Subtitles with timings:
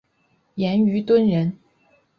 [0.55, 1.55] 严虞敦人。